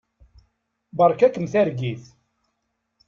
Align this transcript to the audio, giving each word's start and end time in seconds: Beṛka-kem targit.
Beṛka-kem 0.97 1.45
targit. 1.51 2.03